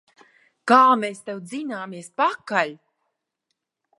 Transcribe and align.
Kā 0.71 0.77
mēs 1.01 1.19
tev 1.27 1.41
dzināmies 1.51 2.11
pakaļ! 2.21 2.75